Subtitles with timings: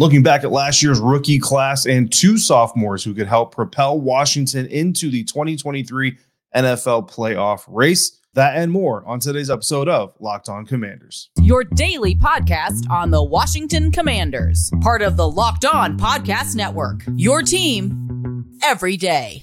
[0.00, 4.64] Looking back at last year's rookie class and two sophomores who could help propel Washington
[4.64, 6.16] into the 2023
[6.56, 8.18] NFL playoff race.
[8.32, 11.28] That and more on today's episode of Locked On Commanders.
[11.42, 17.02] Your daily podcast on the Washington Commanders, part of the Locked On Podcast Network.
[17.16, 19.42] Your team every day.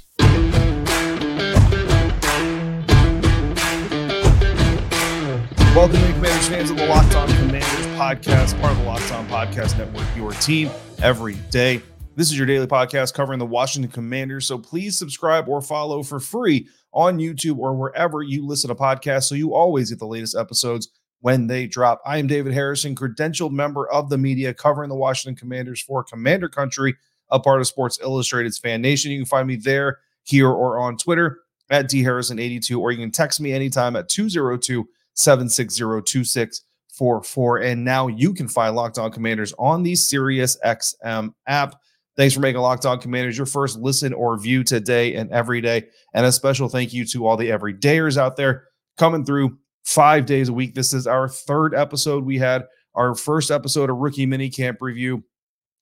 [5.75, 9.27] Welcome to Commanders fans of the Locked On Commanders podcast, part of the Locked On
[9.27, 10.69] Podcast Network, your team
[11.01, 11.81] every day.
[12.15, 14.45] This is your daily podcast covering the Washington Commanders.
[14.45, 19.23] So please subscribe or follow for free on YouTube or wherever you listen to podcasts
[19.23, 20.89] so you always get the latest episodes
[21.21, 21.99] when they drop.
[22.05, 26.49] I am David Harrison, credentialed member of the media covering the Washington Commanders for Commander
[26.49, 26.95] Country,
[27.31, 29.09] a part of Sports Illustrated's Fan Nation.
[29.09, 31.39] You can find me there, here, or on Twitter
[31.71, 36.61] at dharrison82, or you can text me anytime at 202 760
[36.97, 37.59] 2644.
[37.59, 41.75] And now you can find Locked On Commanders on the Sirius XM app.
[42.15, 45.85] Thanks for making Locked On Commanders your first listen or view today and every day.
[46.13, 48.65] And a special thank you to all the everydayers out there
[48.97, 50.73] coming through five days a week.
[50.73, 52.25] This is our third episode.
[52.25, 55.23] We had our first episode of rookie mini camp review,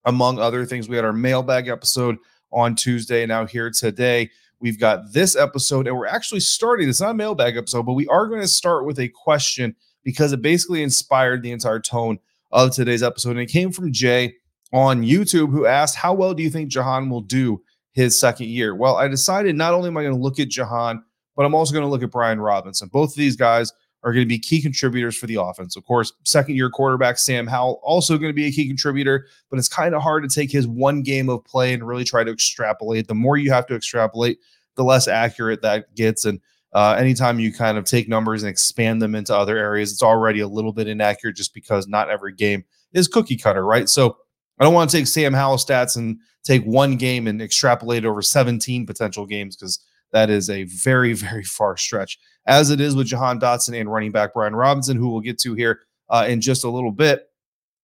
[0.04, 0.90] among other things.
[0.90, 2.18] We had our mailbag episode
[2.52, 3.26] on Tuesday.
[3.26, 6.90] Now, here today, we've got this episode, and we're actually starting.
[6.90, 9.74] It's not a mailbag episode, but we are going to start with a question
[10.06, 12.20] because it basically inspired the entire tone
[12.54, 13.32] of today's episode.
[13.32, 14.36] And it came from Jay
[14.72, 17.62] on YouTube who asked, How well do you think Jahan will do
[17.92, 18.74] his second year?
[18.74, 21.04] Well, I decided not only am I going to look at Jahan,
[21.36, 22.88] but I'm also going to look at Brian Robinson.
[22.88, 25.76] Both of these guys are going to be key contributors for the offense.
[25.76, 29.58] Of course, second year quarterback Sam Howell also going to be a key contributor, but
[29.58, 32.32] it's kind of hard to take his one game of play and really try to
[32.32, 33.08] extrapolate.
[33.08, 34.38] The more you have to extrapolate,
[34.76, 36.24] the less accurate that gets.
[36.24, 36.40] And
[36.76, 40.42] uh, anytime you kind of take numbers and expand them into other areas, it's already
[40.42, 43.88] a little bit inaccurate just because not every game is cookie cutter, right?
[43.88, 44.18] So
[44.60, 48.22] I don't want to take Sam Howell stats and take one game and extrapolate over
[48.22, 49.80] 17 potential games because
[50.12, 54.12] that is a very, very far stretch, as it is with Jahan Dotson and running
[54.12, 57.30] back Brian Robinson, who we'll get to here uh, in just a little bit.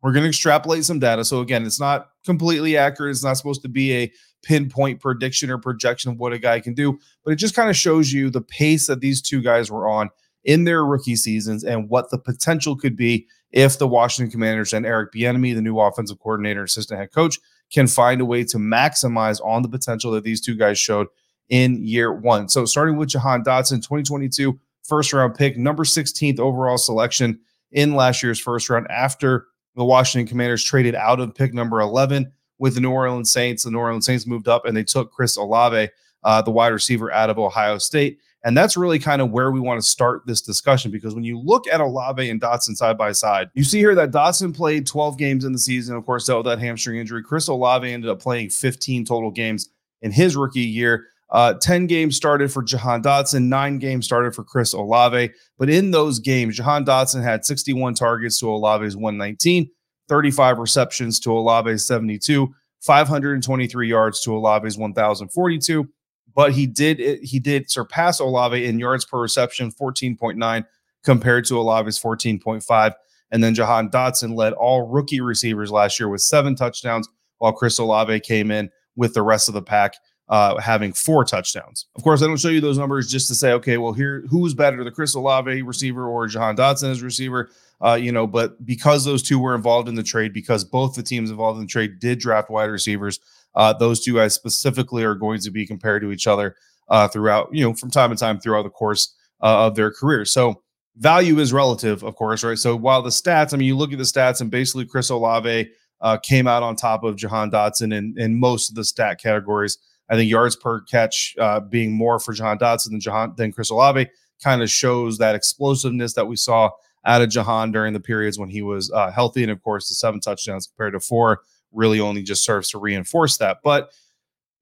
[0.02, 1.24] We're going to extrapolate some data.
[1.24, 3.12] So, again, it's not completely accurate.
[3.12, 4.12] It's not supposed to be a
[4.44, 7.76] pinpoint prediction or projection of what a guy can do, but it just kind of
[7.76, 10.10] shows you the pace that these two guys were on
[10.44, 14.86] in their rookie seasons and what the potential could be if the Washington Commanders and
[14.86, 17.38] Eric Bieniemy, the new offensive coordinator, assistant head coach,
[17.72, 21.08] can find a way to maximize on the potential that these two guys showed
[21.50, 22.48] in year one.
[22.50, 27.40] So starting with Jahan Dotson, 2022 first round pick, number 16th overall selection
[27.72, 32.32] in last year's first round after the Washington Commanders traded out of pick number 11
[32.62, 33.64] with the New Orleans Saints.
[33.64, 35.90] The New Orleans Saints moved up and they took Chris Olave,
[36.24, 38.20] uh, the wide receiver out of Ohio State.
[38.44, 41.40] And that's really kind of where we want to start this discussion because when you
[41.40, 45.18] look at Olave and Dotson side by side, you see here that Dotson played 12
[45.18, 45.96] games in the season.
[45.96, 47.24] Of course, dealt with that hamstring injury.
[47.24, 49.70] Chris Olave ended up playing 15 total games
[50.04, 51.08] in his rookie year.
[51.32, 55.32] Uh, 10 games started for Jahan Dotson, nine games started for Chris Olave.
[55.58, 59.70] But in those games, Jahan Dotson had 61 targets to Olave's 119,
[60.12, 65.88] 35 receptions to Olave's 72, 523 yards to Olave's 1,042
[66.36, 70.66] but he did he did surpass Olave in yards per reception, 14.9
[71.04, 72.94] compared to Olave's 14.5.
[73.32, 77.08] And then Jahan Dotson led all rookie receivers last year with seven touchdowns,
[77.38, 79.96] while Chris Olave came in with the rest of the pack
[80.30, 81.88] uh, having four touchdowns.
[81.96, 84.54] Of course, I don't show you those numbers just to say, okay, well, here who's
[84.54, 87.50] better, the Chris Olave receiver or Jahan Dotson as receiver?
[87.84, 91.02] Uh, you know, but because those two were involved in the trade, because both the
[91.02, 93.20] teams involved in the trade did draft wide receivers,
[93.56, 96.56] uh, those two guys specifically are going to be compared to each other
[96.90, 100.26] uh, throughout, you know, from time to time throughout the course uh, of their career.
[100.26, 100.62] So
[100.98, 102.58] value is relative, of course, right?
[102.58, 105.70] So while the stats, I mean, you look at the stats and basically Chris Olave
[106.02, 109.78] uh, came out on top of Jahan Dotson in, in most of the stat categories.
[110.10, 113.70] I think yards per catch uh, being more for Jahan Dotson than Jahan than Chris
[113.70, 114.08] Olave
[114.44, 116.70] kind of shows that explosiveness that we saw
[117.06, 119.96] out of Jahan during the periods when he was uh, healthy, and of course the
[119.96, 123.60] seven touchdowns compared to four really only just serves to reinforce that.
[123.64, 123.92] But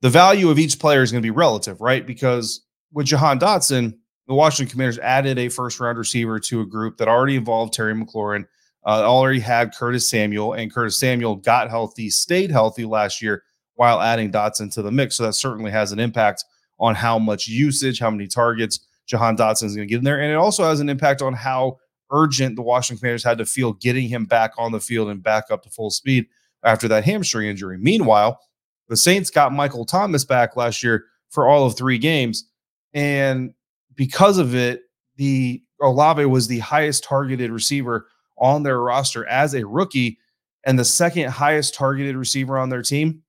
[0.02, 2.06] the value of each player is going to be relative, right?
[2.06, 2.62] Because
[2.94, 3.98] with Jahan Dotson,
[4.28, 7.94] the Washington Commanders added a first round receiver to a group that already involved Terry
[7.94, 8.46] McLaurin,
[8.86, 13.44] uh, already had Curtis Samuel, and Curtis Samuel got healthy, stayed healthy last year
[13.76, 15.16] while adding Dotson to the mix.
[15.16, 16.46] So that certainly has an impact
[16.80, 20.22] on how much usage, how many targets Jahan Dotson is going to get in there.
[20.22, 21.78] And it also has an impact on how
[22.12, 25.46] urgent the Washington Commanders had to feel getting him back on the field and back
[25.52, 26.28] up to full speed
[26.64, 27.78] after that hamstring injury.
[27.78, 28.40] Meanwhile,
[28.88, 32.50] the Saints got Michael Thomas back last year for all of three games.
[32.94, 33.54] And
[33.96, 34.84] because of it,
[35.16, 38.08] the Olave was the highest targeted receiver
[38.38, 40.18] on their roster as a rookie.
[40.66, 43.22] And the second highest targeted receiver on their team,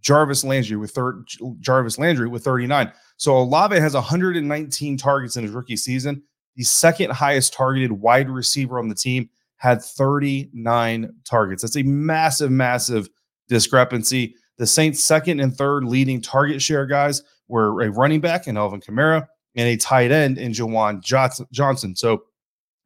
[0.00, 1.26] Jarvis Landry with third
[1.60, 2.92] Jarvis Landry with 39.
[3.16, 6.22] So Olave has 119 targets in his rookie season.
[6.56, 11.62] The second highest targeted wide receiver on the team had 39 targets.
[11.62, 13.08] That's a massive, massive
[13.48, 14.34] discrepancy.
[14.58, 18.80] The Saints' second and third leading target share guys were a running back in Alvin
[18.80, 19.26] Kamara
[19.56, 21.96] and a tight end in Juwan Johnson.
[21.96, 22.22] So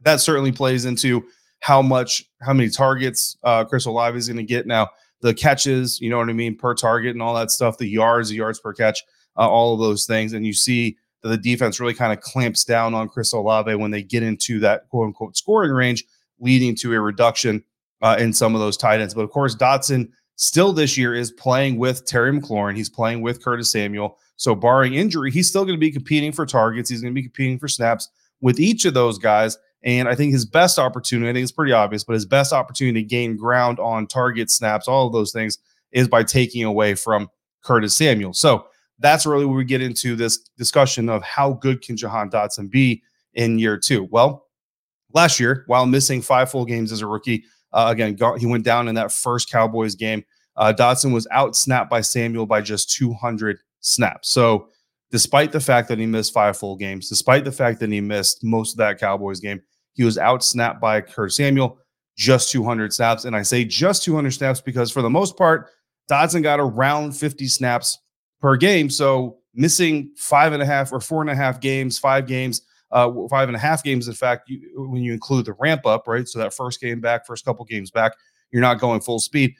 [0.00, 1.24] that certainly plays into
[1.60, 4.66] how much, how many targets uh, Chris Olave is going to get.
[4.66, 4.88] Now,
[5.20, 8.28] the catches, you know what I mean, per target and all that stuff, the yards,
[8.28, 9.02] the yards per catch,
[9.38, 10.32] uh, all of those things.
[10.32, 13.90] And you see that the defense really kind of clamps down on Chris Olave when
[13.90, 16.04] they get into that quote unquote scoring range,
[16.38, 17.64] leading to a reduction
[18.02, 19.14] uh, in some of those tight ends.
[19.14, 22.76] But of course, Dotson still this year is playing with Terry McLaurin.
[22.76, 24.18] He's playing with Curtis Samuel.
[24.36, 26.90] So, barring injury, he's still going to be competing for targets.
[26.90, 28.10] He's going to be competing for snaps
[28.42, 29.56] with each of those guys.
[29.82, 33.02] And I think his best opportunity, I think it's pretty obvious, but his best opportunity
[33.02, 35.58] to gain ground on target snaps, all of those things,
[35.92, 37.30] is by taking away from
[37.62, 38.34] Curtis Samuel.
[38.34, 38.66] So,
[38.98, 43.02] that's really where we get into this discussion of how good can Jahan Dotson be
[43.34, 44.08] in year two.
[44.10, 44.46] Well,
[45.12, 48.88] last year, while missing five full games as a rookie, uh, again, he went down
[48.88, 50.24] in that first Cowboys game.
[50.56, 54.30] Uh, Dotson was out snapped by Samuel by just 200 snaps.
[54.30, 54.68] So,
[55.10, 58.44] despite the fact that he missed five full games, despite the fact that he missed
[58.44, 59.60] most of that Cowboys game,
[59.94, 61.78] he was out snapped by Kurt Samuel,
[62.16, 63.24] just 200 snaps.
[63.24, 65.68] And I say just 200 snaps because for the most part,
[66.10, 67.98] Dotson got around 50 snaps
[68.44, 68.90] per game.
[68.90, 72.60] So, missing five and a half or four and a half games, five games
[72.92, 74.06] uh, five and a half games.
[74.06, 74.60] In fact, you,
[74.90, 76.28] when you include the ramp up, right?
[76.28, 78.12] So that first game back, first couple games back,
[78.52, 79.54] you're not going full speed.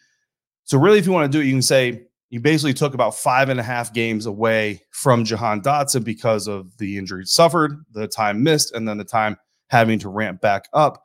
[0.64, 3.14] So really, if you want to do it, you can say you basically took about
[3.14, 8.06] five and a half games away from Jahan Dotson because of the injury suffered, the
[8.06, 9.36] time missed, and then the time
[9.69, 11.04] having to ramp back up.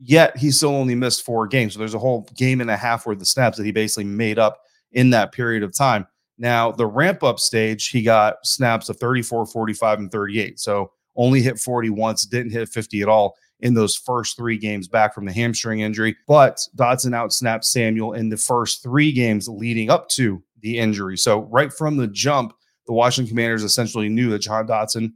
[0.00, 1.74] Yet he still only missed four games.
[1.74, 4.38] So there's a whole game and a half worth of snaps that he basically made
[4.38, 4.58] up
[4.92, 6.06] in that period of time.
[6.38, 10.60] Now, the ramp up stage, he got snaps of 34, 45, and 38.
[10.60, 14.86] So only hit 40 once, didn't hit 50 at all in those first three games
[14.86, 16.16] back from the hamstring injury.
[16.28, 21.16] But Dotson outsnapped Samuel in the first three games leading up to the injury.
[21.16, 22.54] So right from the jump,
[22.86, 25.12] the Washington Commanders essentially knew that Jahan Dotson,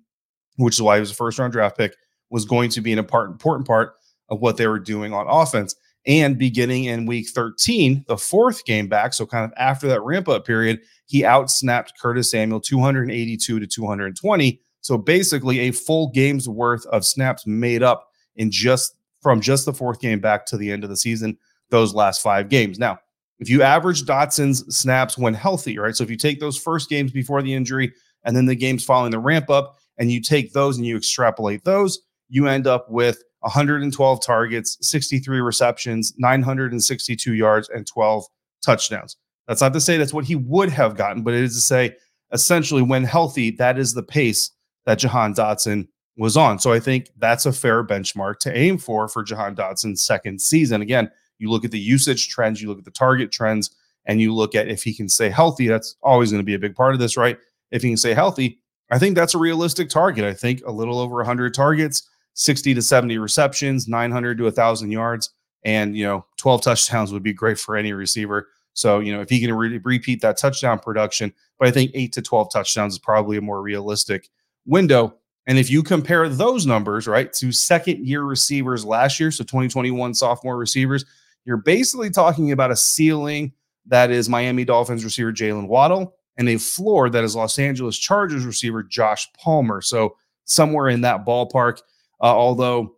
[0.57, 1.95] which is why he was a first round draft pick,
[2.31, 3.95] was going to be an important part
[4.29, 5.77] of what they were doing on offense.
[6.05, 10.29] And beginning in week 13, the fourth game back, so kind of after that ramp
[10.29, 16.85] up period, he outsnapped Curtis Samuel 282 to 220 so basically, a full game's worth
[16.87, 20.83] of snaps made up in just from just the fourth game back to the end
[20.83, 21.39] of the season,
[21.71, 22.79] those last five games.
[22.79, 22.99] Now,
[23.39, 25.95] if you average Dotson's snaps when healthy, right?
[25.95, 27.93] So if you take those first games before the injury
[28.25, 31.65] and then the games following the ramp up, and you take those and you extrapolate
[31.65, 38.25] those, you end up with 112 targets, 63 receptions, 962 yards, and 12
[38.65, 39.17] touchdowns.
[39.49, 41.97] That's not to say that's what he would have gotten, but it is to say
[42.33, 44.51] essentially when healthy, that is the pace
[44.87, 46.59] that Jahan Dotson was on.
[46.59, 50.83] So I think that's a fair benchmark to aim for for Jahan Dotson's second season.
[50.83, 53.71] Again, you look at the usage trends, you look at the target trends,
[54.07, 55.69] and you look at if he can stay healthy.
[55.69, 57.39] That's always going to be a big part of this, right?
[57.71, 58.59] If he can stay healthy,
[58.91, 60.25] I think that's a realistic target.
[60.25, 65.31] I think a little over 100 targets, 60 to 70 receptions, 900 to 1,000 yards,
[65.65, 68.49] and you know 12 touchdowns would be great for any receiver.
[68.75, 72.13] So you know if he can re- repeat that touchdown production, but I think eight
[72.15, 74.29] to 12 touchdowns is probably a more realistic
[74.67, 75.17] window.
[75.47, 80.15] And if you compare those numbers, right, to second year receivers last year, so 2021
[80.15, 81.05] sophomore receivers,
[81.45, 83.53] you're basically talking about a ceiling
[83.87, 88.47] that is Miami Dolphins receiver Jaylen Waddle and a floor that is Los Angeles Chargers
[88.47, 89.81] receiver Josh Palmer.
[89.83, 91.81] So somewhere in that ballpark,
[92.23, 92.97] uh, although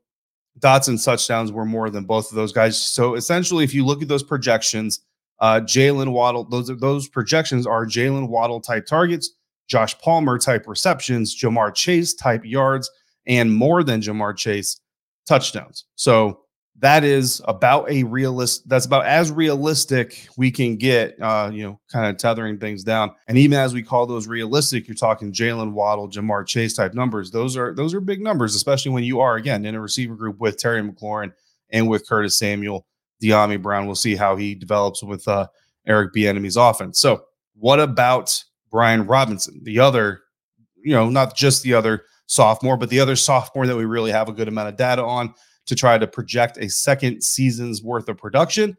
[0.60, 2.80] Dotson's touchdowns were more than both of those guys.
[2.80, 5.00] So essentially, if you look at those projections,
[5.40, 9.30] uh, Jaylen Waddle, those those projections are Jaylen Waddle type targets
[9.66, 12.90] Josh Palmer type receptions, Ja'Marr Chase type yards,
[13.26, 14.80] and more than Ja'Marr Chase
[15.26, 15.86] touchdowns.
[15.96, 16.43] So
[16.78, 18.68] that is about a realist.
[18.68, 21.20] That's about as realistic we can get.
[21.20, 23.12] Uh, you know, kind of tethering things down.
[23.28, 27.30] And even as we call those realistic, you're talking Jaylen Waddle, Ja'Marr Chase type numbers.
[27.30, 30.38] Those are those are big numbers, especially when you are again in a receiver group
[30.40, 31.32] with Terry McLaurin
[31.70, 32.86] and with Curtis Samuel,
[33.22, 33.86] Dyami Brown.
[33.86, 35.46] We'll see how he develops with uh,
[35.86, 36.98] Eric Bieniemy's offense.
[36.98, 40.22] So, what about Brian Robinson, the other,
[40.82, 44.28] you know, not just the other sophomore, but the other sophomore that we really have
[44.28, 45.32] a good amount of data on
[45.66, 48.76] to try to project a second season's worth of production.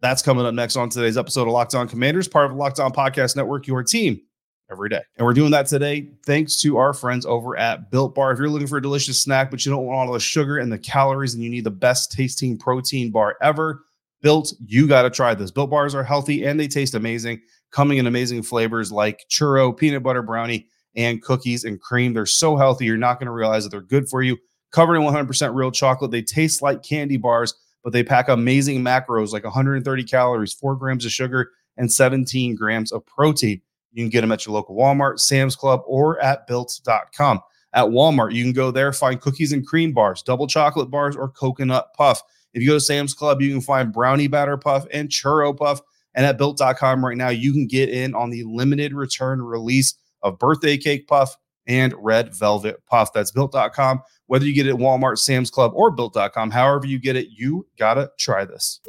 [0.00, 2.80] That's coming up next on today's episode of Locked On Commanders, part of the Locked
[2.80, 4.20] On Podcast Network, your team
[4.70, 5.00] every day.
[5.16, 8.32] And we're doing that today thanks to our friends over at Built Bar.
[8.32, 10.70] If you're looking for a delicious snack, but you don't want all the sugar and
[10.70, 13.84] the calories, and you need the best tasting protein bar ever,
[14.22, 15.50] Built, you got to try this.
[15.50, 17.40] Built bars are healthy and they taste amazing,
[17.70, 20.66] coming in amazing flavors like churro, peanut butter brownie,
[20.96, 22.12] and cookies and cream.
[22.12, 24.36] They're so healthy, you're not going to realize that they're good for you.
[24.70, 29.32] Covered in 100% real chocolate, they taste like candy bars, but they pack amazing macros
[29.32, 33.60] like 130 calories, four grams of sugar, and 17 grams of protein.
[33.92, 37.40] You can get them at your local Walmart, Sam's Club, or at built.com.
[37.72, 41.28] At Walmart, you can go there, find cookies and cream bars, double chocolate bars, or
[41.28, 42.22] coconut puff.
[42.52, 45.80] If you go to Sam's Club, you can find brownie batter puff and churro puff.
[46.14, 50.38] And at built.com right now, you can get in on the limited return release of
[50.38, 53.12] birthday cake puff and red velvet puff.
[53.12, 54.02] That's built.com.
[54.26, 57.66] Whether you get it at Walmart, Sam's Club, or built.com, however you get it, you
[57.78, 58.80] gotta try this.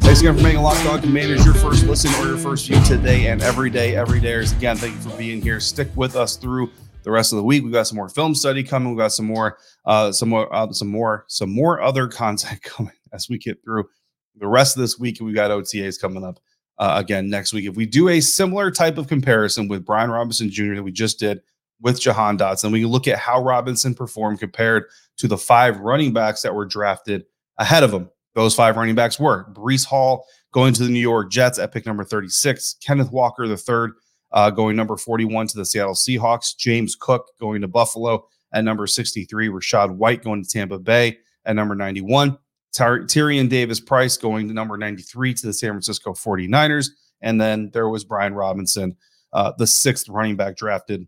[0.00, 3.28] Thanks again for making Locked On Commanders your first listen or your first view today
[3.28, 3.96] and every day.
[3.96, 5.58] Every day is again, thank you for being here.
[5.58, 6.70] Stick with us through
[7.02, 7.62] the rest of the week.
[7.64, 8.90] We've got some more film study coming.
[8.90, 12.92] We've got some more, uh, some more, uh, some more, some more other content coming
[13.12, 13.88] as we get through
[14.36, 15.18] the rest of this week.
[15.20, 16.40] We've got OTAs coming up
[16.82, 17.64] uh, again next week.
[17.64, 20.74] If we do a similar type of comparison with Brian Robinson Jr.
[20.74, 21.40] that we just did
[21.80, 24.86] with Jahan Dotson, we can look at how Robinson performed compared
[25.18, 27.24] to the five running backs that were drafted
[27.58, 28.10] ahead of him.
[28.34, 31.86] Those five running backs were Breece Hall going to the New York Jets at pick
[31.86, 33.92] number 36, Kenneth Walker the third
[34.32, 38.88] uh, going number 41 to the Seattle Seahawks, James Cook going to Buffalo at number
[38.88, 42.36] 63, Rachaad White going to Tampa Bay at number 91,
[42.72, 47.70] Ty- Tyrion Davis Price going to number 93 to the San Francisco 49ers, and then
[47.72, 48.96] there was Brian Robinson,
[49.32, 51.06] uh, the sixth running back drafted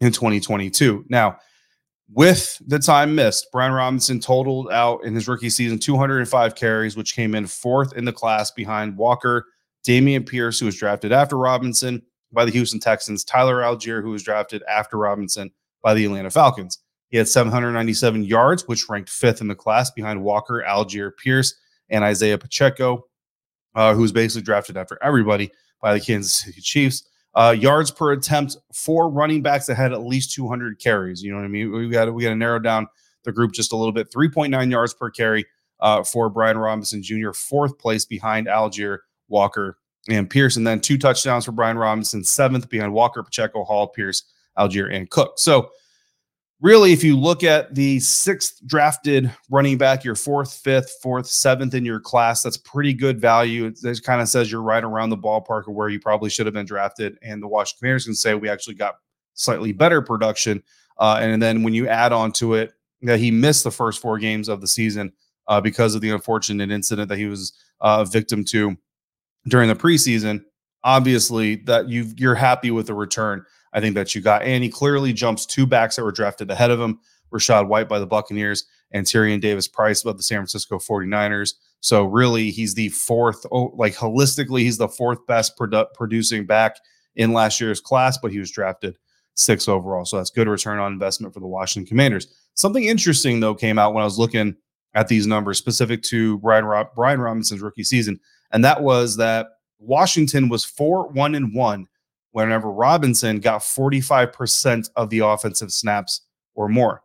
[0.00, 1.04] in 2022.
[1.08, 1.38] Now,
[2.12, 7.14] with the time missed, Brian Robinson totaled out in his rookie season 205 carries, which
[7.14, 9.46] came in fourth in the class behind Walker,
[9.86, 14.22] Dameon Pierce, who was drafted after Robinson by the Houston Texans, Tyler Allgeier, who was
[14.22, 15.50] drafted after Robinson
[15.82, 16.80] by the Atlanta Falcons.
[17.14, 21.54] He had 797 yards, which ranked fifth in the class behind Walker, Allgeier Pierce,
[21.88, 23.04] and Isaiah Pacheco,
[23.76, 27.08] uh, who was basically drafted after everybody by the Kansas City Chiefs.
[27.36, 31.22] Uh, yards per attempt for running backs that had at least 200 carries.
[31.22, 31.70] You know what I mean?
[31.70, 32.88] We got we got to narrow down
[33.22, 34.10] the group just a little bit.
[34.10, 35.46] 3.9 yards per carry
[35.78, 39.78] uh, for Brian Robinson Jr., fourth place behind Allgeier, Walker,
[40.08, 40.56] and Pierce.
[40.56, 44.24] And then two touchdowns for Brian Robinson, seventh behind Walker, Pacheco, Hall, Pierce,
[44.58, 45.34] Allgeier, and Cook.
[45.36, 45.70] So
[46.64, 51.74] really, if you look at the sixth drafted running back, your fourth, fifth, fourth, seventh
[51.74, 53.66] in your class, that's pretty good value.
[53.66, 56.54] It, kind of says you're right around the ballpark of where you probably should have
[56.54, 57.18] been drafted.
[57.20, 58.94] And the Washington Commanders can say we actually got
[59.34, 60.62] slightly better production.
[60.96, 64.18] Uh, and then when you add on to it that he missed the first four
[64.18, 65.12] games of the season
[65.48, 67.52] uh, because of the unfortunate incident that he was
[67.82, 68.74] uh, a victim to
[69.48, 70.42] during the preseason,
[70.82, 73.44] obviously that you you're happy with the return.
[73.74, 76.70] I think that you got, and he clearly jumps two backs that were drafted ahead
[76.70, 76.98] of him:
[77.32, 81.54] Rachaad White by the Buccaneers and Tyrion Davis Price by the San Francisco 49ers.
[81.80, 83.44] So really, he's the fourth.
[83.52, 86.76] Oh, like holistically, he's the fourth best produ- producing back
[87.16, 88.96] in last year's class, but he was drafted
[89.34, 90.04] six overall.
[90.04, 92.28] So that's good return on investment for the Washington Commanders.
[92.54, 94.56] Something interesting though came out when I was looking
[94.94, 98.20] at these numbers specific to Brian Rob- Brian Robinson's rookie season
[98.54, 101.86] and that was that Washington was four one and one
[102.34, 106.22] whenever Robinson got 45% of the offensive snaps
[106.56, 107.00] or more.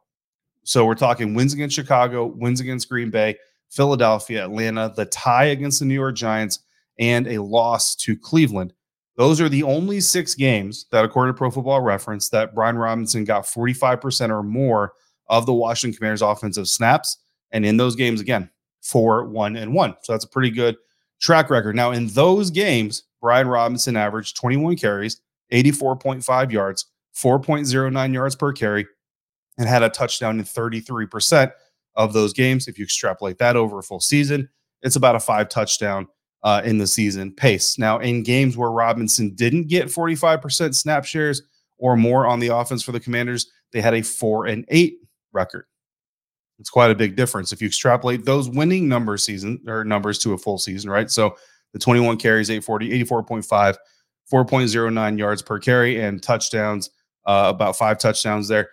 [0.64, 3.38] So we're talking wins against Chicago, wins against Green Bay,
[3.70, 6.60] Philadelphia, Atlanta, the tie against the New York Giants,
[6.98, 8.74] and a loss to Cleveland.
[9.18, 13.24] Those are the only six games that, according to Pro Football Reference, that Brian Robinson
[13.24, 14.94] got 45% or more
[15.28, 17.18] of the Washington Commanders' offensive snaps.
[17.52, 18.50] And in those games, again,
[18.82, 19.96] four, one, and one.
[20.02, 20.76] So that's a pretty good
[21.20, 21.76] track record.
[21.76, 25.22] Now, in those games, Brian Robinson averaged 21 carries,
[25.52, 26.86] 84.5 yards,
[27.16, 28.88] 4.09 yards per carry,
[29.58, 31.52] and had a touchdown in 33%
[31.96, 32.68] of those games.
[32.68, 34.50] If you extrapolate that over a full season,
[34.82, 36.08] it's about a five touchdown
[36.44, 37.78] uh, in the season pace.
[37.78, 41.42] Now, in games where Robinson didn't get 45% snap shares
[41.78, 45.00] or more on the offense for the Commanders, they had a four and eight
[45.34, 45.66] record.
[46.60, 50.34] It's quite a big difference if you extrapolate those winning number season or numbers to
[50.34, 51.10] a full season, right?
[51.10, 51.36] So
[51.74, 53.78] the 21 carries, 840, 84.5,
[54.32, 56.90] 4.09 yards per carry, and touchdowns,
[57.26, 58.70] uh, about five touchdowns there.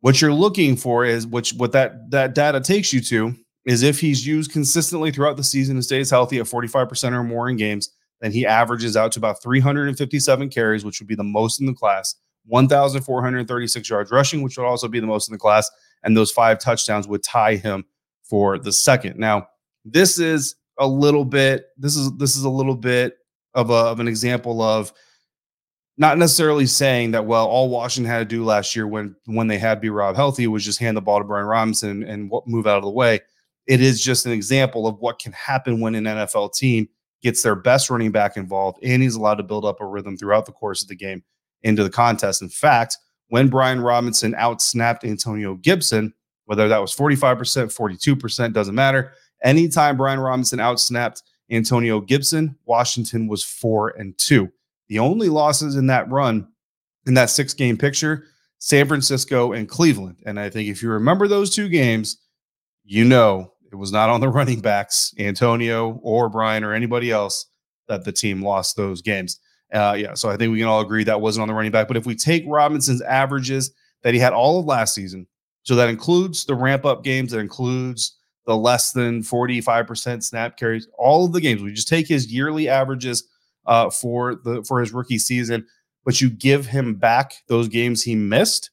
[0.00, 4.00] What you're looking for is which what that that data takes you to is if
[4.00, 7.90] he's used consistently throughout the season and stays healthy at 45% or more in games,
[8.20, 11.72] then he averages out to about 357 carries, which would be the most in the
[11.72, 12.14] class,
[12.46, 15.70] 1,436 yards rushing, which would also be the most in the class,
[16.04, 17.84] and those five touchdowns would tie him
[18.22, 19.18] for the second.
[19.18, 19.48] Now,
[19.84, 23.18] this is a little bit this is this is a little bit
[23.54, 24.92] of a of an example of
[25.96, 29.58] not necessarily saying that well all Washington had to do last year when when they
[29.58, 32.66] had B Rob healthy was just hand the ball to Brian Robinson and, and move
[32.66, 33.20] out of the way.
[33.66, 36.88] It is just an example of what can happen when an NFL team
[37.22, 40.44] gets their best running back involved and he's allowed to build up a rhythm throughout
[40.44, 41.22] the course of the game
[41.62, 42.42] into the contest.
[42.42, 42.98] In fact,
[43.34, 46.14] when Brian Robinson outsnapped Antonio Gibson,
[46.44, 49.12] whether that was 45%, 42%, doesn't matter.
[49.42, 54.52] Anytime Brian Robinson outsnapped Antonio Gibson, Washington was four and two.
[54.86, 56.46] The only losses in that run,
[57.08, 58.22] in that six game picture,
[58.60, 60.22] San Francisco and Cleveland.
[60.24, 62.18] And I think if you remember those two games,
[62.84, 67.46] you know it was not on the running backs, Antonio or Brian or anybody else,
[67.88, 69.40] that the team lost those games.
[69.74, 71.88] Uh, yeah, so I think we can all agree that wasn't on the running back.
[71.88, 75.26] But if we take Robinson's averages that he had all of last season,
[75.64, 78.16] so that includes the ramp up games, that includes
[78.46, 81.60] the less than 45% snap carries, all of the games.
[81.62, 83.24] We just take his yearly averages
[83.66, 85.66] uh, for the for his rookie season,
[86.04, 88.70] but you give him back those games he missed.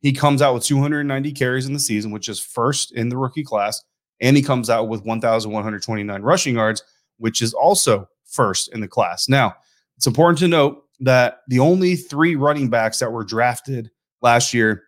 [0.00, 3.42] He comes out with 290 carries in the season, which is first in the rookie
[3.42, 3.82] class,
[4.20, 6.82] and he comes out with 1,129 rushing yards,
[7.16, 9.28] which is also first in the class.
[9.28, 9.54] Now,
[9.96, 13.90] it's important to note that the only three running backs that were drafted
[14.22, 14.84] last year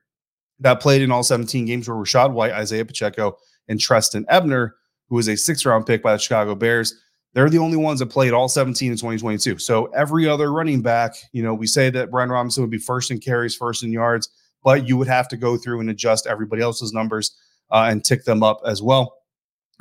[0.61, 3.37] that played in all 17 games were Rachaad White, Isaiah Pacheco,
[3.69, 4.75] and Trestan Ebner,
[5.09, 6.95] who was a six round pick by the Chicago Bears.
[7.35, 9.59] They're the only ones that played all 17 in 2022.
[9.59, 13.11] So every other running back, you know, we say that Brian Robinson would be first
[13.11, 14.31] in carries, first in yards,
[14.65, 17.37] but you would have to go through and adjust everybody else's numbers
[17.71, 19.15] uh, and tick them up as well.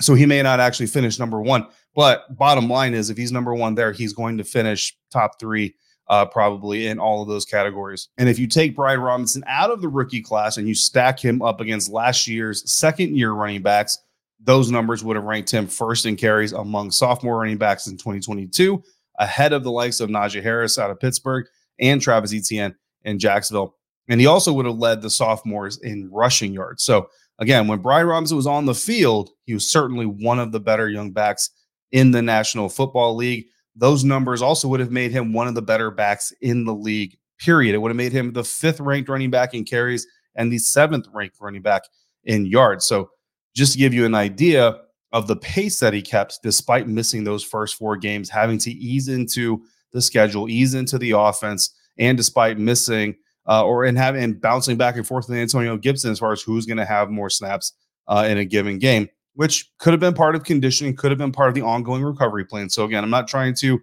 [0.01, 1.65] So he may not actually finish number one.
[1.95, 5.75] But bottom line is, if he's number one there, he's going to finish top three
[6.07, 8.09] uh, probably in all of those categories.
[8.17, 11.41] And if you take Brian Robinson out of the rookie class and you stack him
[11.41, 13.99] up against last year's second year running backs,
[14.39, 18.83] those numbers would have ranked him first in carries among sophomore running backs in 2022,
[19.17, 21.47] ahead of the likes of Najee Harris out of Pittsburgh
[21.79, 23.75] and Travis Etienne in Jacksonville.
[24.07, 26.83] And he also would have led the sophomores in rushing yards.
[26.83, 27.09] So
[27.39, 30.89] again, when Brian Robinson was on the field, he was certainly one of the better
[30.89, 31.49] young backs
[31.91, 35.61] in the National Football League those numbers also would have made him one of the
[35.61, 37.75] better backs in the league, period.
[37.75, 41.07] It would have made him the fifth ranked running back in carries and the seventh
[41.13, 41.83] ranked running back
[42.23, 42.85] in yards.
[42.85, 43.09] So,
[43.53, 44.77] just to give you an idea
[45.11, 49.07] of the pace that he kept despite missing those first four games, having to ease
[49.07, 53.15] into the schedule, ease into the offense, and despite missing
[53.47, 56.41] uh, or in having and bouncing back and forth with Antonio Gibson as far as
[56.41, 57.73] who's going to have more snaps
[58.07, 61.31] uh, in a given game which could have been part of conditioning, could have been
[61.31, 62.69] part of the ongoing recovery plan.
[62.69, 63.79] So again, I'm not trying to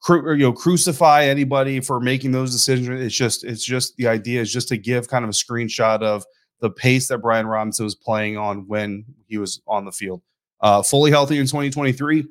[0.00, 2.88] cru- you know crucify anybody for making those decisions.
[2.88, 6.24] It's just it's just the idea is just to give kind of a screenshot of
[6.60, 10.22] the pace that Brian Robinson was playing on when he was on the field.
[10.60, 12.26] Uh, fully healthy in 2023.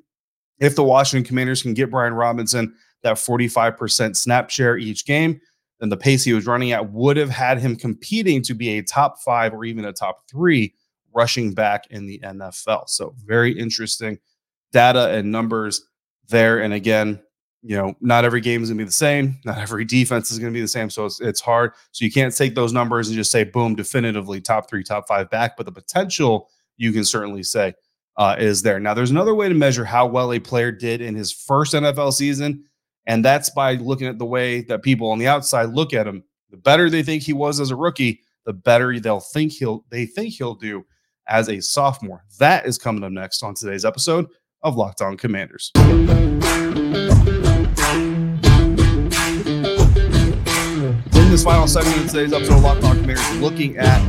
[0.59, 5.39] If the Washington Commanders can get Brian Robinson that 45% snap share each game,
[5.79, 8.83] then the pace he was running at would have had him competing to be a
[8.83, 10.73] top five or even a top three
[11.13, 12.89] rushing back in the NFL.
[12.89, 14.19] So very interesting
[14.71, 15.87] data and numbers
[16.27, 16.59] there.
[16.59, 17.21] And again,
[17.61, 19.37] you know, not every game is going to be the same.
[19.43, 20.89] Not every defense is going to be the same.
[20.89, 21.73] So it's, it's hard.
[21.91, 25.29] So you can't take those numbers and just say, boom, definitively top three, top five
[25.29, 25.57] back.
[25.57, 27.73] But the potential you can certainly say
[28.15, 28.79] uh, is there.
[28.79, 32.13] Now, there's another way to measure how well a player did in his first NFL
[32.13, 32.63] season.
[33.05, 36.23] And that's by looking at the way that people on the outside look at him.
[36.51, 40.05] The better they think he was as a rookie, the better they'll think he'll they
[40.05, 40.85] think he'll do
[41.27, 42.23] as a sophomore.
[42.39, 44.27] That is coming up next on today's episode
[44.63, 45.71] of Locked On Commanders.
[45.75, 46.41] In
[51.29, 53.99] this final segment of today's episode of Locked On Commanders, looking at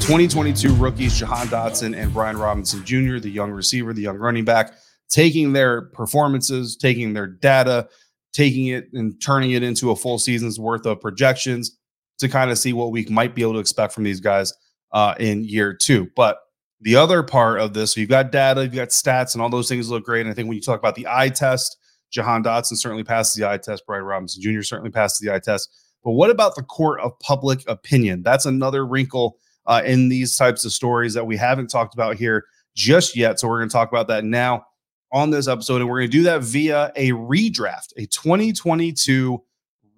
[0.00, 4.74] 2022 rookies Jahan Dotson and Brian Robinson Jr., the young receiver, the young running back,
[5.10, 7.88] taking their performances, taking their data,
[8.32, 11.76] taking it and turning it into a full season's worth of projections
[12.18, 14.52] to kind of see what we might be able to expect from these guys
[14.92, 16.08] uh, in year two.
[16.16, 16.38] But
[16.80, 19.90] the other part of this, you've got data, you've got stats, and all those things
[19.90, 20.22] look great.
[20.22, 21.76] And I think when you talk about the eye test,
[22.10, 23.84] Jahan Dotson certainly passes the eye test.
[23.86, 24.62] Brian Robinson Jr.
[24.62, 25.68] certainly passes the eye test.
[26.04, 28.22] But what about the court of public opinion?
[28.22, 29.36] That's another wrinkle
[29.66, 33.38] uh, in these types of stories that we haven't talked about here just yet.
[33.38, 34.64] So we're going to talk about that now
[35.12, 35.80] on this episode.
[35.80, 39.42] And we're going to do that via a redraft, a 2022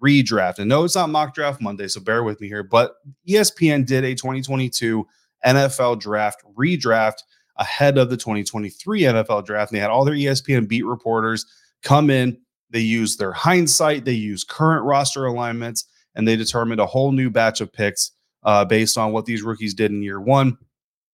[0.03, 0.59] redraft.
[0.59, 2.63] And no, it's not mock draft Monday, so bear with me here.
[2.63, 2.95] But
[3.29, 5.07] ESPN did a 2022
[5.45, 7.23] NFL draft redraft
[7.57, 9.71] ahead of the 2023 NFL draft.
[9.71, 11.45] And they had all their ESPN beat reporters
[11.83, 12.37] come in.
[12.69, 17.29] They used their hindsight, they used current roster alignments, and they determined a whole new
[17.29, 18.11] batch of picks
[18.43, 20.57] uh, based on what these rookies did in year one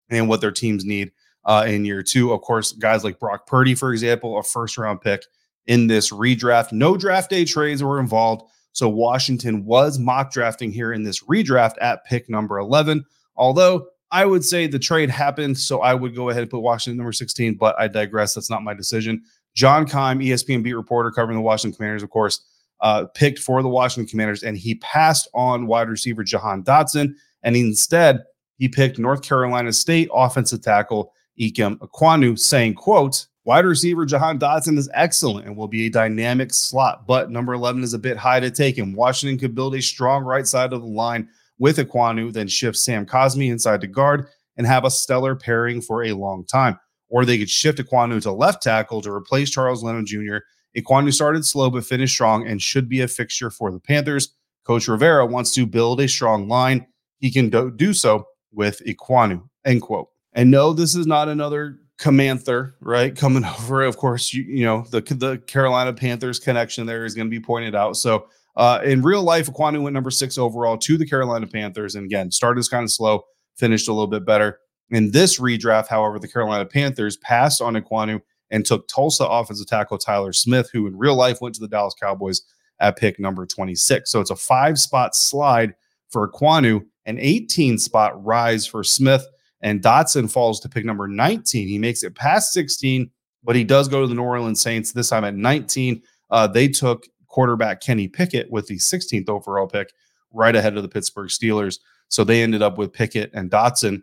[0.10, 1.12] and what their teams need
[1.46, 2.32] uh, in year two.
[2.32, 5.24] Of course, guys like Brock Purdy, for example, a first round pick
[5.66, 6.72] in this redraft.
[6.72, 8.44] No draft day trades were involved.
[8.72, 13.04] So Washington was mock drafting here in this redraft at pick number 11.
[13.36, 16.98] Although I would say the trade happened, so I would go ahead and put Washington
[16.98, 18.34] number 16, but I digress.
[18.34, 19.22] That's not my decision.
[19.54, 22.41] John Keim, ESPN beat reporter covering the Washington Commanders, of course,
[22.82, 27.56] uh, picked for the Washington Commanders, and he passed on wide receiver Jahan Dotson, and
[27.56, 28.24] instead
[28.58, 34.78] he picked North Carolina State offensive tackle Ikem Ekwonu, saying, quote, wide receiver Jahan Dotson
[34.78, 38.39] is excellent and will be a dynamic slot, but number 11 is a bit high
[38.39, 38.93] to take him.
[38.93, 41.28] Washington could build a strong right side of the line
[41.60, 46.04] with Ekwonu, then shift Sam Cosmi inside to guard and have a stellar pairing for
[46.04, 46.80] a long time.
[47.10, 50.38] Or they could shift Ekwonu to left tackle to replace Charles Leno Jr.
[50.78, 54.34] Ekwonu started slow but finished strong and should be a fixture for the Panthers.
[54.65, 56.86] Coach Rivera wants to build a strong line.
[57.20, 60.10] He can do, do so with Ekwonu, end quote.
[60.34, 63.15] And no, this is not another Camanther, right?
[63.15, 67.28] Coming over, of course, you, you know, the, the Carolina Panthers connection there is going
[67.28, 67.98] to be pointed out.
[67.98, 71.93] So uh, in real life, Ekwonu went number six overall to the Carolina Panthers.
[71.93, 73.24] And again, started as kind of slow,
[73.56, 74.60] finished a little bit better.
[74.89, 80.00] In this redraft, however, the Carolina Panthers passed on Ekwonu and took Tulsa offensive tackle
[80.00, 82.41] Tyler Smith, who in real life went to the Dallas Cowboys
[82.80, 84.10] at pick number 26.
[84.10, 85.76] So it's a five spot slide
[86.10, 89.26] for Ekwonu, an 18 spot rise for Smith,
[89.62, 91.67] and Dotson falls to pick number 19.
[91.67, 93.12] He makes it past 16,
[93.43, 96.02] but he does go to the New Orleans Saints this time at 19.
[96.32, 97.06] Uh, they took
[97.38, 99.93] quarterback Kenny Pickett with the 16th overall pick,
[100.34, 101.78] right ahead of the Pittsburgh Steelers.
[102.08, 104.02] So they ended up with Pickett and Dotson.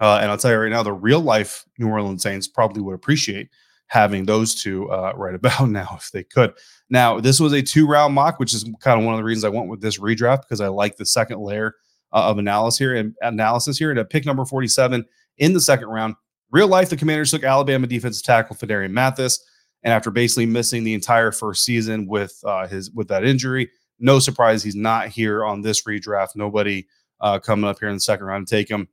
[0.00, 2.94] Uh, and I'll tell you right now, the real life New Orleans Saints probably would
[2.94, 3.48] appreciate
[3.86, 6.52] having those two uh, right about now if they could.
[6.90, 9.44] Now, this was a two round mock, which is kind of one of the reasons
[9.44, 11.74] I went with this redraft because I like the second layer
[12.12, 13.88] uh, of analysis here and analysis here.
[13.88, 15.06] And at pick number 47
[15.38, 16.16] in the second round,
[16.50, 19.42] real life, the Commanders took Alabama defensive tackle Phidarian Mathis.
[19.82, 24.18] And after basically missing the entire first season with uh, his with that injury, no
[24.18, 26.36] surprise he's not here on this redraft.
[26.36, 26.86] Nobody
[27.20, 28.88] uh, coming up here in the second round to take him.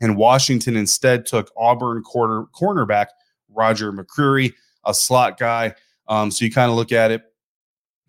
[0.00, 3.06] And Washington instead took Auburn quarter cornerback
[3.48, 4.52] Roger McCreary,
[4.84, 5.74] a slot guy.
[6.08, 7.22] Um, so you kind of look at it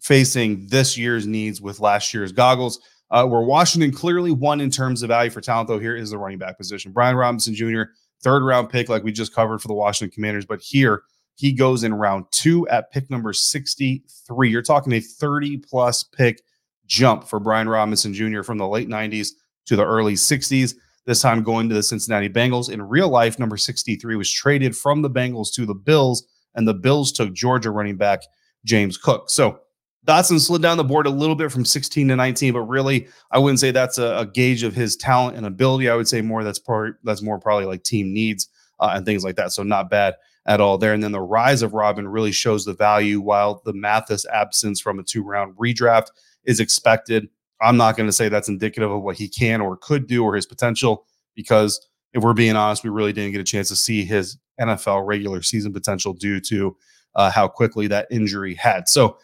[0.01, 2.80] facing this year's needs with last year's goggles.
[3.12, 6.17] Uh, where Washington clearly won in terms of value for talent, though, here is the
[6.17, 6.91] running back position.
[6.91, 7.84] Brian Robinson Jr.,
[8.23, 10.45] third round pick, like we just covered for the Washington Commanders.
[10.45, 11.04] But here,
[11.36, 14.50] he goes in round two at pick number 63.
[14.50, 16.41] You're talking a 30 plus pick
[16.88, 18.41] jump for Brian Robinson Jr.
[18.41, 19.30] from the late 90s
[19.65, 22.69] to the early 60s this time going to the Cincinnati Bengals.
[22.69, 26.74] In real life, number 63 was traded from the Bengals to the Bills, and the
[26.74, 28.24] Bills took Georgia running back
[28.65, 29.30] James Cook.
[29.30, 29.60] So
[30.06, 33.39] Dotson slid down the board a little bit from 16 to 19, but really, I
[33.39, 35.89] wouldn't say that's a, a gauge of his talent and ability.
[35.89, 39.24] I would say more that's part that's more probably like team needs uh, and things
[39.24, 39.52] like that.
[39.52, 40.15] So not bad
[40.47, 40.93] at all there.
[40.93, 44.99] And then the rise of Robin really shows the value, while the Mathis absence from
[44.99, 46.08] a two round redraft
[46.45, 47.29] is expected.
[47.62, 50.36] I'm not going to say that's indicative of what he can or could do or
[50.36, 51.05] his potential
[51.36, 55.05] because if we're being honest, we really didn't get a chance to see his NFL
[55.05, 56.75] regular season potential due to
[57.15, 58.88] uh, how quickly that injury had.
[58.88, 59.17] So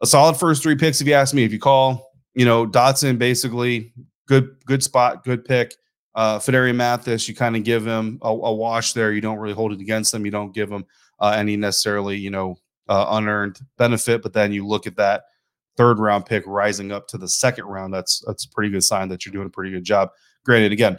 [0.00, 1.44] a solid first three picks, if you ask me.
[1.44, 3.92] If you call, you know, Dotson, basically
[4.26, 5.74] good, good spot, good pick.
[6.14, 9.12] Uh, Phidarian Mathis, you kind of give him a, a, wash there.
[9.12, 10.24] You don't really hold it against him.
[10.26, 10.84] You don't give him
[11.20, 12.56] uh, any necessarily, you know,
[12.88, 14.22] uh, unearned benefit.
[14.22, 15.24] But then you look at that
[15.76, 19.08] third round pick rising up to the second round, that's that's a pretty good sign
[19.08, 20.10] that you're doing a pretty good job.
[20.44, 20.98] Granted, again,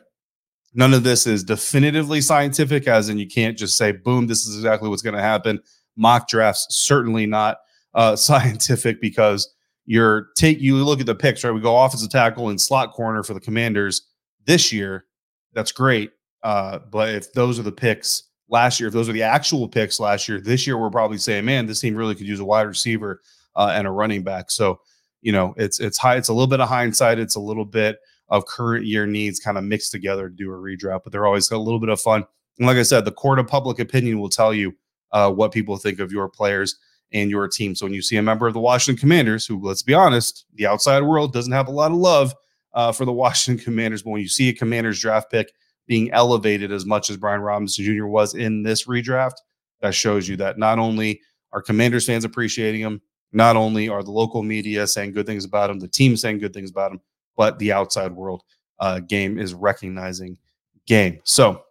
[0.74, 4.56] none of this is definitively scientific, as in you can't just say, boom, this is
[4.56, 5.60] exactly what's going to happen.
[5.96, 7.58] Mock drafts certainly not
[7.94, 9.54] uh, scientific because
[9.86, 11.52] you're take you look at the picks, right?
[11.52, 14.02] We go offensive tackle and slot corner for the commanders
[14.46, 15.06] this year.
[15.54, 16.12] That's great.
[16.42, 20.00] Uh, but if those are the picks last year, if those are the actual picks
[20.00, 22.64] last year, this year we're probably saying, man, this team really could use a wide
[22.68, 23.22] receiver
[23.56, 24.52] uh, and a running back.
[24.52, 24.80] So,
[25.22, 26.18] you know, it's it's high.
[26.18, 27.20] It's a little bit of hindsight.
[27.20, 30.56] It's a little bit of current year needs kind of mixed together to do a
[30.56, 32.26] redraft, but they're always a little bit of fun.
[32.58, 34.74] And like I said, the court of public opinion will tell you
[35.12, 36.78] uh, what people think of your players
[37.12, 37.76] and your team.
[37.76, 40.66] So when you see a member of the Washington Commanders, who, let's be honest, the
[40.66, 42.34] outside world doesn't have a lot of love
[42.74, 45.52] uh, for the Washington Commanders, but when you see a Commanders draft pick
[45.86, 48.06] being elevated as much as Brian Robinson Jr.
[48.06, 49.36] was in this redraft,
[49.82, 51.20] that shows you that not only
[51.52, 53.02] are Commanders fans appreciating him,
[53.34, 56.54] not only are the local media saying good things about him, the team saying good
[56.54, 57.02] things about him,
[57.36, 58.44] but the outside world
[58.80, 60.38] uh, game is recognizing
[60.86, 61.20] game.
[61.24, 61.64] So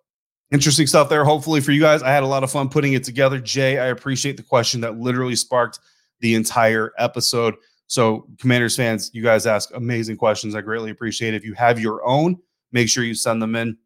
[0.51, 1.25] interesting stuff there.
[1.25, 3.41] Hopefully for you guys, I had a lot of fun putting it together.
[3.41, 5.81] Jay, I appreciate the question that literally sparked
[6.21, 7.55] the entire episode.
[7.93, 10.55] So, Commanders fans, you guys ask amazing questions.
[10.55, 11.37] I greatly appreciate it.
[11.37, 12.39] If you have your own,
[12.73, 13.77] make sure you send them in.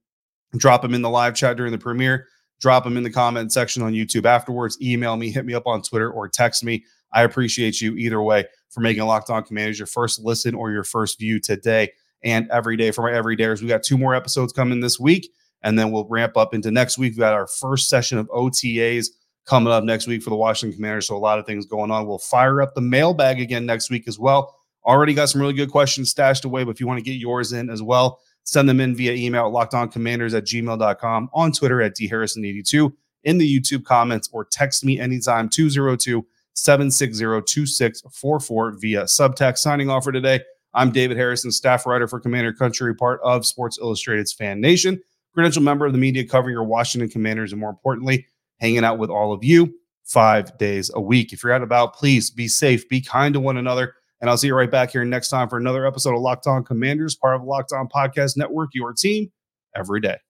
[0.59, 2.29] Drop them in the live chat during the premiere.
[2.61, 4.81] Drop them in the comment section on YouTube afterwards.
[4.81, 6.85] Email me, hit me up on Twitter, or text me.
[7.15, 8.45] I appreciate you either way.
[8.69, 11.91] for making Locked On Commanders your first listen or your first view today
[12.23, 13.61] and every day for my everydayers.
[13.61, 16.97] We got two more episodes coming this week, and then we'll ramp up into next
[16.97, 17.15] week.
[17.15, 19.09] We got our first session of OTAs
[19.47, 21.07] coming up next week for the Washington Commanders.
[21.07, 22.07] So a lot of things going on.
[22.07, 24.55] We'll fire up the mailbag again next week as well.
[24.85, 27.53] Already got some really good questions stashed away, but if you want to get yours
[27.53, 31.97] in as well, send them in via email at lockedoncommanders at gmail.com, on Twitter at
[31.97, 32.93] dharrison82,
[33.25, 39.59] in the YouTube comments, or text me anytime 202 760 2644 via subtext.
[39.59, 40.41] Signing off for today.
[40.75, 45.01] I'm David Harrison, staff writer for Commander Country, part of Sports Illustrated's Fan Nation,
[45.33, 48.27] credential member of the media covering your Washington Commanders, and more importantly,
[48.61, 51.33] hanging out with all of you five days a week.
[51.33, 53.95] If you're out about, please be safe, be kind to one another.
[54.21, 56.65] And I'll see you right back here next time for another episode of Locked On
[56.65, 59.31] Commanders, part of Locked On Podcast Network, your team
[59.75, 60.17] every day.